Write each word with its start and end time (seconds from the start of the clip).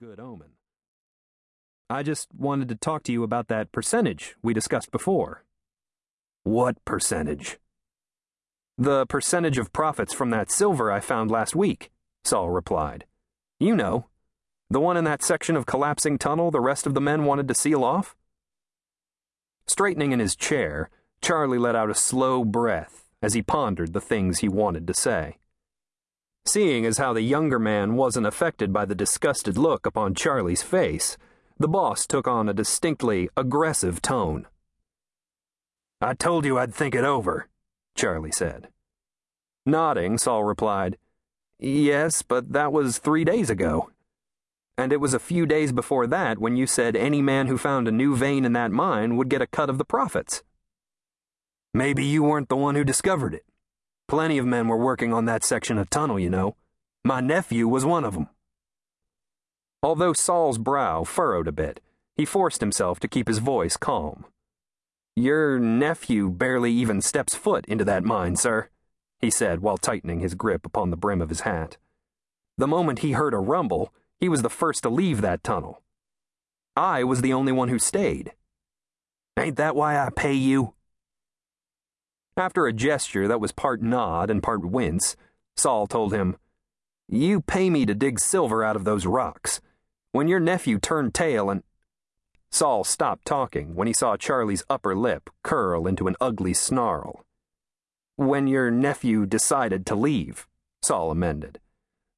good 0.00 0.18
omen. 0.18 0.50
I 1.88 2.02
just 2.02 2.28
wanted 2.36 2.68
to 2.68 2.74
talk 2.74 3.04
to 3.04 3.12
you 3.12 3.22
about 3.22 3.48
that 3.48 3.70
percentage 3.70 4.34
we 4.42 4.52
discussed 4.52 4.90
before. 4.90 5.44
What 6.42 6.84
percentage? 6.84 7.58
The 8.76 9.06
percentage 9.06 9.58
of 9.58 9.72
profits 9.72 10.12
from 10.12 10.30
that 10.30 10.50
silver 10.50 10.90
I 10.90 10.98
found 10.98 11.30
last 11.30 11.54
week, 11.54 11.90
Saul 12.24 12.50
replied. 12.50 13.04
You 13.60 13.76
know, 13.76 14.06
the 14.68 14.80
one 14.80 14.96
in 14.96 15.04
that 15.04 15.22
section 15.22 15.54
of 15.54 15.66
collapsing 15.66 16.18
tunnel 16.18 16.50
the 16.50 16.60
rest 16.60 16.86
of 16.86 16.94
the 16.94 17.00
men 17.00 17.24
wanted 17.24 17.46
to 17.48 17.54
seal 17.54 17.84
off? 17.84 18.16
Straightening 19.66 20.10
in 20.12 20.18
his 20.18 20.34
chair, 20.34 20.90
Charlie 21.22 21.58
let 21.58 21.76
out 21.76 21.90
a 21.90 21.94
slow 21.94 22.44
breath 22.44 23.04
as 23.22 23.34
he 23.34 23.42
pondered 23.42 23.92
the 23.92 24.00
things 24.00 24.40
he 24.40 24.48
wanted 24.48 24.86
to 24.88 24.94
say. 24.94 25.38
Seeing 26.46 26.84
as 26.84 26.98
how 26.98 27.14
the 27.14 27.22
younger 27.22 27.58
man 27.58 27.94
wasn't 27.94 28.26
affected 28.26 28.72
by 28.72 28.84
the 28.84 28.94
disgusted 28.94 29.56
look 29.56 29.86
upon 29.86 30.14
Charlie's 30.14 30.62
face, 30.62 31.16
the 31.58 31.68
boss 31.68 32.06
took 32.06 32.28
on 32.28 32.48
a 32.48 32.54
distinctly 32.54 33.30
aggressive 33.36 34.02
tone. 34.02 34.46
I 36.02 36.12
told 36.12 36.44
you 36.44 36.58
I'd 36.58 36.74
think 36.74 36.94
it 36.94 37.04
over, 37.04 37.48
Charlie 37.96 38.32
said. 38.32 38.68
Nodding, 39.64 40.18
Saul 40.18 40.44
replied, 40.44 40.98
Yes, 41.58 42.20
but 42.20 42.52
that 42.52 42.72
was 42.72 42.98
three 42.98 43.24
days 43.24 43.48
ago. 43.48 43.90
And 44.76 44.92
it 44.92 45.00
was 45.00 45.14
a 45.14 45.18
few 45.18 45.46
days 45.46 45.72
before 45.72 46.06
that 46.08 46.38
when 46.38 46.56
you 46.56 46.66
said 46.66 46.94
any 46.94 47.22
man 47.22 47.46
who 47.46 47.56
found 47.56 47.88
a 47.88 47.92
new 47.92 48.14
vein 48.14 48.44
in 48.44 48.52
that 48.52 48.70
mine 48.70 49.16
would 49.16 49.30
get 49.30 49.40
a 49.40 49.46
cut 49.46 49.70
of 49.70 49.78
the 49.78 49.84
profits. 49.84 50.42
Maybe 51.72 52.04
you 52.04 52.22
weren't 52.22 52.50
the 52.50 52.56
one 52.56 52.74
who 52.74 52.84
discovered 52.84 53.34
it. 53.34 53.46
Plenty 54.08 54.38
of 54.38 54.46
men 54.46 54.68
were 54.68 54.76
working 54.76 55.12
on 55.12 55.24
that 55.24 55.44
section 55.44 55.78
of 55.78 55.90
tunnel, 55.90 56.18
you 56.18 56.30
know. 56.30 56.56
My 57.04 57.20
nephew 57.20 57.66
was 57.68 57.84
one 57.84 58.04
of 58.04 58.14
them. 58.14 58.28
Although 59.82 60.12
Saul's 60.12 60.58
brow 60.58 61.04
furrowed 61.04 61.48
a 61.48 61.52
bit, 61.52 61.80
he 62.16 62.24
forced 62.24 62.60
himself 62.60 63.00
to 63.00 63.08
keep 63.08 63.28
his 63.28 63.38
voice 63.38 63.76
calm. 63.76 64.24
Your 65.16 65.58
nephew 65.58 66.30
barely 66.30 66.72
even 66.72 67.00
steps 67.00 67.34
foot 67.34 67.64
into 67.66 67.84
that 67.84 68.04
mine, 68.04 68.36
sir, 68.36 68.68
he 69.20 69.30
said 69.30 69.60
while 69.60 69.76
tightening 69.76 70.20
his 70.20 70.34
grip 70.34 70.66
upon 70.66 70.90
the 70.90 70.96
brim 70.96 71.20
of 71.20 71.28
his 71.28 71.40
hat. 71.40 71.76
The 72.56 72.66
moment 72.66 73.00
he 73.00 73.12
heard 73.12 73.34
a 73.34 73.38
rumble, 73.38 73.92
he 74.20 74.28
was 74.28 74.42
the 74.42 74.50
first 74.50 74.82
to 74.82 74.88
leave 74.88 75.20
that 75.20 75.44
tunnel. 75.44 75.82
I 76.76 77.04
was 77.04 77.20
the 77.20 77.32
only 77.32 77.52
one 77.52 77.68
who 77.68 77.78
stayed. 77.78 78.32
Ain't 79.38 79.56
that 79.56 79.76
why 79.76 79.98
I 79.98 80.10
pay 80.10 80.34
you? 80.34 80.74
After 82.36 82.66
a 82.66 82.72
gesture 82.72 83.28
that 83.28 83.40
was 83.40 83.52
part 83.52 83.80
nod 83.80 84.28
and 84.28 84.42
part 84.42 84.64
wince, 84.64 85.16
Saul 85.56 85.86
told 85.86 86.12
him, 86.12 86.36
You 87.08 87.40
pay 87.40 87.70
me 87.70 87.86
to 87.86 87.94
dig 87.94 88.18
silver 88.18 88.64
out 88.64 88.74
of 88.74 88.84
those 88.84 89.06
rocks. 89.06 89.60
When 90.10 90.26
your 90.26 90.40
nephew 90.40 90.78
turned 90.78 91.14
tail 91.14 91.48
and. 91.48 91.62
Saul 92.50 92.82
stopped 92.84 93.24
talking 93.24 93.74
when 93.74 93.86
he 93.86 93.92
saw 93.92 94.16
Charlie's 94.16 94.64
upper 94.68 94.96
lip 94.96 95.30
curl 95.42 95.86
into 95.86 96.08
an 96.08 96.16
ugly 96.20 96.54
snarl. 96.54 97.24
When 98.16 98.46
your 98.46 98.70
nephew 98.70 99.26
decided 99.26 99.86
to 99.86 99.96
leave, 99.96 100.46
Saul 100.82 101.10
amended. 101.10 101.60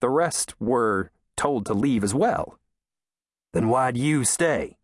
The 0.00 0.10
rest 0.10 0.54
were 0.60 1.10
told 1.36 1.64
to 1.66 1.74
leave 1.74 2.04
as 2.04 2.14
well. 2.14 2.58
Then 3.52 3.68
why'd 3.68 3.96
you 3.96 4.24
stay? 4.24 4.76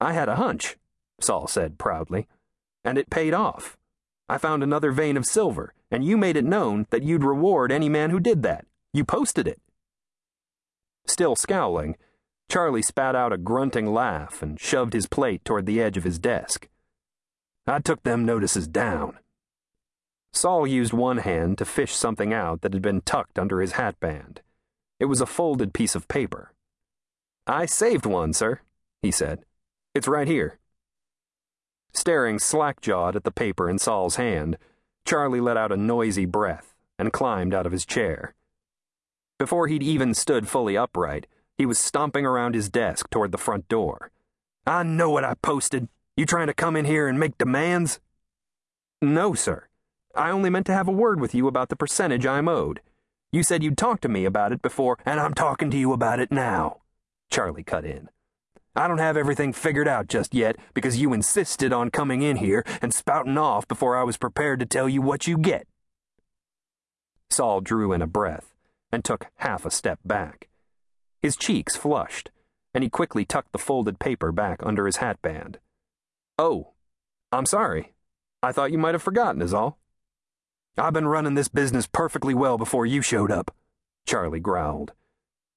I 0.00 0.12
had 0.12 0.28
a 0.28 0.36
hunch, 0.36 0.76
Saul 1.20 1.46
said 1.46 1.78
proudly, 1.78 2.26
and 2.82 2.96
it 2.96 3.10
paid 3.10 3.34
off. 3.34 3.76
I 4.30 4.38
found 4.38 4.62
another 4.62 4.92
vein 4.92 5.16
of 5.16 5.26
silver, 5.26 5.74
and 5.90 6.04
you 6.04 6.16
made 6.16 6.36
it 6.36 6.44
known 6.44 6.86
that 6.90 7.02
you'd 7.02 7.24
reward 7.24 7.72
any 7.72 7.88
man 7.88 8.10
who 8.10 8.20
did 8.20 8.44
that. 8.44 8.64
You 8.92 9.04
posted 9.04 9.48
it. 9.48 9.60
Still 11.04 11.34
scowling, 11.34 11.96
Charlie 12.48 12.80
spat 12.80 13.16
out 13.16 13.32
a 13.32 13.36
grunting 13.36 13.92
laugh 13.92 14.40
and 14.40 14.60
shoved 14.60 14.92
his 14.92 15.08
plate 15.08 15.44
toward 15.44 15.66
the 15.66 15.82
edge 15.82 15.96
of 15.96 16.04
his 16.04 16.20
desk. 16.20 16.68
I 17.66 17.80
took 17.80 18.04
them 18.04 18.24
notices 18.24 18.68
down. 18.68 19.18
Saul 20.32 20.64
used 20.64 20.92
one 20.92 21.18
hand 21.18 21.58
to 21.58 21.64
fish 21.64 21.92
something 21.92 22.32
out 22.32 22.60
that 22.60 22.72
had 22.72 22.82
been 22.82 23.00
tucked 23.00 23.36
under 23.36 23.60
his 23.60 23.72
hatband. 23.72 24.42
It 25.00 25.06
was 25.06 25.20
a 25.20 25.26
folded 25.26 25.74
piece 25.74 25.96
of 25.96 26.06
paper. 26.06 26.52
I 27.48 27.66
saved 27.66 28.06
one, 28.06 28.32
sir, 28.32 28.60
he 29.02 29.10
said. 29.10 29.44
It's 29.92 30.06
right 30.06 30.28
here. 30.28 30.59
Staring 31.92 32.38
slack 32.38 32.80
jawed 32.80 33.16
at 33.16 33.24
the 33.24 33.30
paper 33.30 33.68
in 33.68 33.78
Saul's 33.78 34.16
hand, 34.16 34.56
Charlie 35.04 35.40
let 35.40 35.56
out 35.56 35.72
a 35.72 35.76
noisy 35.76 36.24
breath 36.24 36.74
and 36.98 37.12
climbed 37.12 37.54
out 37.54 37.66
of 37.66 37.72
his 37.72 37.86
chair. 37.86 38.34
Before 39.38 39.66
he'd 39.66 39.82
even 39.82 40.14
stood 40.14 40.48
fully 40.48 40.76
upright, 40.76 41.26
he 41.56 41.66
was 41.66 41.78
stomping 41.78 42.24
around 42.24 42.54
his 42.54 42.68
desk 42.68 43.10
toward 43.10 43.32
the 43.32 43.38
front 43.38 43.68
door. 43.68 44.10
I 44.66 44.82
know 44.82 45.10
what 45.10 45.24
I 45.24 45.34
posted. 45.34 45.88
You 46.16 46.26
trying 46.26 46.46
to 46.46 46.54
come 46.54 46.76
in 46.76 46.84
here 46.84 47.08
and 47.08 47.18
make 47.18 47.38
demands? 47.38 48.00
No, 49.02 49.34
sir. 49.34 49.66
I 50.14 50.30
only 50.30 50.50
meant 50.50 50.66
to 50.66 50.74
have 50.74 50.88
a 50.88 50.92
word 50.92 51.20
with 51.20 51.34
you 51.34 51.48
about 51.48 51.70
the 51.70 51.76
percentage 51.76 52.26
I'm 52.26 52.48
owed. 52.48 52.80
You 53.32 53.42
said 53.42 53.62
you'd 53.62 53.78
talk 53.78 54.00
to 54.02 54.08
me 54.08 54.24
about 54.24 54.52
it 54.52 54.60
before, 54.60 54.98
and 55.06 55.20
I'm 55.20 55.34
talking 55.34 55.70
to 55.70 55.78
you 55.78 55.92
about 55.92 56.20
it 56.20 56.30
now. 56.30 56.80
Charlie 57.30 57.62
cut 57.62 57.84
in. 57.84 58.08
I 58.76 58.86
don't 58.86 58.98
have 58.98 59.16
everything 59.16 59.52
figured 59.52 59.88
out 59.88 60.06
just 60.06 60.34
yet 60.34 60.56
because 60.74 61.00
you 61.00 61.12
insisted 61.12 61.72
on 61.72 61.90
coming 61.90 62.22
in 62.22 62.36
here 62.36 62.64
and 62.80 62.94
spouting 62.94 63.36
off 63.36 63.66
before 63.66 63.96
I 63.96 64.04
was 64.04 64.16
prepared 64.16 64.60
to 64.60 64.66
tell 64.66 64.88
you 64.88 65.02
what 65.02 65.26
you 65.26 65.36
get. 65.36 65.66
Saul 67.30 67.60
drew 67.60 67.92
in 67.92 68.02
a 68.02 68.06
breath 68.06 68.54
and 68.92 69.04
took 69.04 69.26
half 69.36 69.64
a 69.66 69.70
step 69.70 69.98
back. 70.04 70.48
His 71.20 71.36
cheeks 71.36 71.76
flushed, 71.76 72.30
and 72.72 72.82
he 72.82 72.90
quickly 72.90 73.24
tucked 73.24 73.52
the 73.52 73.58
folded 73.58 73.98
paper 73.98 74.32
back 74.32 74.60
under 74.64 74.86
his 74.86 74.96
hatband. 74.96 75.58
Oh, 76.38 76.72
I'm 77.32 77.46
sorry. 77.46 77.92
I 78.42 78.52
thought 78.52 78.72
you 78.72 78.78
might 78.78 78.94
have 78.94 79.02
forgotten, 79.02 79.42
is 79.42 79.52
all. 79.52 79.78
I've 80.78 80.94
been 80.94 81.08
running 81.08 81.34
this 81.34 81.48
business 81.48 81.86
perfectly 81.86 82.34
well 82.34 82.56
before 82.56 82.86
you 82.86 83.02
showed 83.02 83.30
up, 83.30 83.54
Charlie 84.06 84.40
growled. 84.40 84.92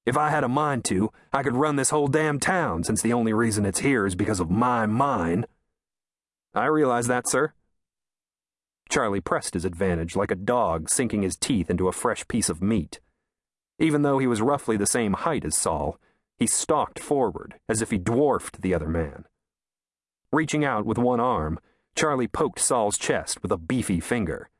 If 0.06 0.18
I 0.18 0.28
had 0.28 0.44
a 0.44 0.48
mind 0.48 0.84
to, 0.86 1.10
I 1.32 1.42
could 1.42 1.56
run 1.56 1.76
this 1.76 1.90
whole 1.90 2.08
damn 2.08 2.38
town 2.38 2.84
since 2.84 3.00
the 3.00 3.12
only 3.12 3.32
reason 3.32 3.64
it's 3.64 3.80
here 3.80 4.06
is 4.06 4.14
because 4.14 4.38
of 4.38 4.50
my 4.50 4.84
mine. 4.86 5.46
I 6.54 6.66
realize 6.66 7.06
that, 7.06 7.26
sir. 7.26 7.52
Charlie 8.90 9.22
pressed 9.22 9.54
his 9.54 9.64
advantage 9.64 10.14
like 10.14 10.30
a 10.30 10.36
dog 10.36 10.90
sinking 10.90 11.22
his 11.22 11.36
teeth 11.36 11.70
into 11.70 11.88
a 11.88 11.92
fresh 11.92 12.28
piece 12.28 12.50
of 12.50 12.62
meat. 12.62 13.00
Even 13.78 14.02
though 14.02 14.18
he 14.18 14.26
was 14.26 14.42
roughly 14.42 14.76
the 14.76 14.86
same 14.86 15.14
height 15.14 15.44
as 15.44 15.56
Saul, 15.56 15.98
he 16.36 16.46
stalked 16.46 16.98
forward 16.98 17.54
as 17.68 17.80
if 17.80 17.90
he 17.90 17.98
dwarfed 17.98 18.60
the 18.60 18.74
other 18.74 18.88
man. 18.88 19.24
Reaching 20.30 20.64
out 20.64 20.84
with 20.84 20.98
one 20.98 21.20
arm, 21.20 21.58
Charlie 21.96 22.28
poked 22.28 22.58
Saul's 22.58 22.98
chest 22.98 23.42
with 23.42 23.50
a 23.52 23.56
beefy 23.56 24.00
finger. 24.00 24.50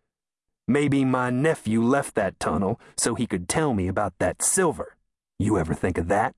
Maybe 0.66 1.04
my 1.04 1.30
nephew 1.30 1.82
left 1.82 2.14
that 2.14 2.40
tunnel 2.40 2.80
so 2.96 3.14
he 3.14 3.26
could 3.26 3.48
tell 3.48 3.74
me 3.74 3.88
about 3.88 4.14
that 4.18 4.42
silver. 4.42 4.93
You 5.38 5.58
ever 5.58 5.74
think 5.74 5.98
of 5.98 6.08
that? 6.08 6.34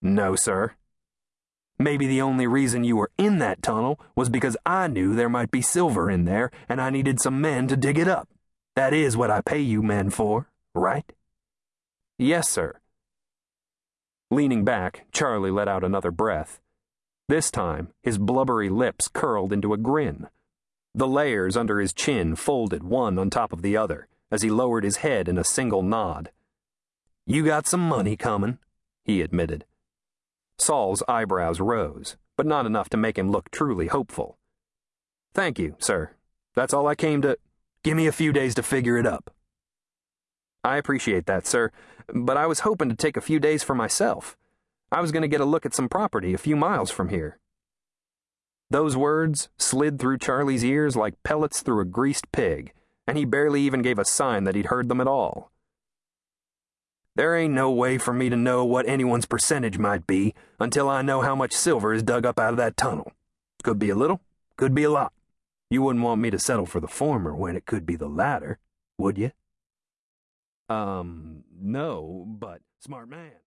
No, 0.00 0.36
sir. 0.36 0.72
Maybe 1.78 2.06
the 2.06 2.20
only 2.20 2.46
reason 2.46 2.84
you 2.84 2.96
were 2.96 3.10
in 3.18 3.38
that 3.38 3.62
tunnel 3.62 3.98
was 4.14 4.28
because 4.28 4.56
I 4.66 4.86
knew 4.86 5.14
there 5.14 5.28
might 5.28 5.50
be 5.50 5.62
silver 5.62 6.10
in 6.10 6.26
there 6.26 6.50
and 6.68 6.80
I 6.80 6.90
needed 6.90 7.20
some 7.20 7.40
men 7.40 7.68
to 7.68 7.76
dig 7.76 7.98
it 7.98 8.06
up. 8.06 8.28
That 8.76 8.92
is 8.92 9.16
what 9.16 9.30
I 9.30 9.40
pay 9.40 9.60
you 9.60 9.82
men 9.82 10.10
for, 10.10 10.48
right? 10.74 11.10
Yes, 12.18 12.48
sir. 12.48 12.78
Leaning 14.30 14.64
back, 14.64 15.06
Charlie 15.10 15.50
let 15.50 15.68
out 15.68 15.82
another 15.82 16.10
breath. 16.10 16.60
This 17.28 17.50
time, 17.50 17.88
his 18.02 18.18
blubbery 18.18 18.68
lips 18.68 19.08
curled 19.08 19.52
into 19.52 19.72
a 19.72 19.78
grin. 19.78 20.28
The 20.94 21.08
layers 21.08 21.56
under 21.56 21.80
his 21.80 21.92
chin 21.92 22.36
folded 22.36 22.82
one 22.84 23.18
on 23.18 23.30
top 23.30 23.52
of 23.52 23.62
the 23.62 23.76
other 23.76 24.06
as 24.30 24.42
he 24.42 24.50
lowered 24.50 24.84
his 24.84 24.96
head 24.96 25.28
in 25.28 25.38
a 25.38 25.44
single 25.44 25.82
nod. 25.82 26.30
You 27.30 27.44
got 27.44 27.68
some 27.68 27.88
money 27.88 28.16
coming, 28.16 28.58
he 29.04 29.22
admitted. 29.22 29.64
Saul's 30.58 31.04
eyebrows 31.06 31.60
rose, 31.60 32.16
but 32.36 32.44
not 32.44 32.66
enough 32.66 32.88
to 32.88 32.96
make 32.96 33.16
him 33.16 33.30
look 33.30 33.52
truly 33.52 33.86
hopeful. 33.86 34.36
Thank 35.32 35.56
you, 35.56 35.76
sir. 35.78 36.10
That's 36.56 36.74
all 36.74 36.88
I 36.88 36.96
came 36.96 37.22
to. 37.22 37.38
Give 37.84 37.96
me 37.96 38.08
a 38.08 38.12
few 38.12 38.32
days 38.32 38.56
to 38.56 38.64
figure 38.64 38.98
it 38.98 39.06
up. 39.06 39.30
I 40.64 40.76
appreciate 40.76 41.26
that, 41.26 41.46
sir, 41.46 41.70
but 42.12 42.36
I 42.36 42.46
was 42.46 42.60
hoping 42.66 42.88
to 42.88 42.96
take 42.96 43.16
a 43.16 43.20
few 43.20 43.38
days 43.38 43.62
for 43.62 43.76
myself. 43.76 44.36
I 44.90 45.00
was 45.00 45.12
going 45.12 45.22
to 45.22 45.28
get 45.28 45.40
a 45.40 45.44
look 45.44 45.64
at 45.64 45.72
some 45.72 45.88
property 45.88 46.34
a 46.34 46.36
few 46.36 46.56
miles 46.56 46.90
from 46.90 47.10
here. 47.10 47.38
Those 48.70 48.96
words 48.96 49.50
slid 49.56 50.00
through 50.00 50.18
Charlie's 50.18 50.64
ears 50.64 50.96
like 50.96 51.22
pellets 51.22 51.62
through 51.62 51.80
a 51.80 51.84
greased 51.84 52.32
pig, 52.32 52.72
and 53.06 53.16
he 53.16 53.24
barely 53.24 53.62
even 53.62 53.82
gave 53.82 54.00
a 54.00 54.04
sign 54.04 54.42
that 54.42 54.56
he'd 54.56 54.66
heard 54.66 54.88
them 54.88 55.00
at 55.00 55.06
all. 55.06 55.49
There 57.16 57.36
ain't 57.36 57.54
no 57.54 57.70
way 57.70 57.98
for 57.98 58.12
me 58.12 58.28
to 58.28 58.36
know 58.36 58.64
what 58.64 58.88
anyone's 58.88 59.26
percentage 59.26 59.78
might 59.78 60.06
be 60.06 60.34
until 60.58 60.88
I 60.88 61.02
know 61.02 61.22
how 61.22 61.34
much 61.34 61.52
silver 61.52 61.92
is 61.92 62.02
dug 62.02 62.24
up 62.24 62.38
out 62.38 62.52
of 62.52 62.56
that 62.58 62.76
tunnel. 62.76 63.12
Could 63.62 63.78
be 63.78 63.90
a 63.90 63.96
little, 63.96 64.20
could 64.56 64.74
be 64.74 64.84
a 64.84 64.90
lot. 64.90 65.12
You 65.70 65.82
wouldn't 65.82 66.04
want 66.04 66.20
me 66.20 66.30
to 66.30 66.38
settle 66.38 66.66
for 66.66 66.80
the 66.80 66.88
former 66.88 67.34
when 67.34 67.56
it 67.56 67.66
could 67.66 67.84
be 67.84 67.96
the 67.96 68.08
latter, 68.08 68.58
would 68.98 69.18
you? 69.18 69.32
Um, 70.68 71.42
no, 71.60 72.24
but 72.26 72.60
smart 72.78 73.08
man. 73.08 73.32